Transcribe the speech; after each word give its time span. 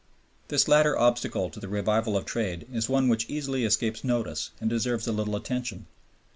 This 0.47 0.67
latter 0.67 0.97
obstacle 0.97 1.51
to 1.51 1.59
the 1.59 1.67
revival 1.67 2.17
of 2.17 2.25
trade 2.25 2.65
is 2.73 2.89
one 2.89 3.07
which 3.07 3.29
easily 3.29 3.63
escapes 3.65 4.03
notice 4.03 4.49
and 4.59 4.67
deserves 4.67 5.05
a 5.05 5.11
little 5.11 5.35
attention. 5.35 5.85